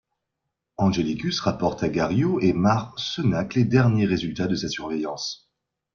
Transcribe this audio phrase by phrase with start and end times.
[0.77, 5.51] Angelicus rapporte à Gariot et Marcenac les derniers résultats de sa surveillance.